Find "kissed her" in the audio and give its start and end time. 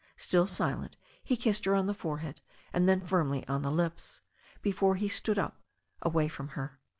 1.37-1.75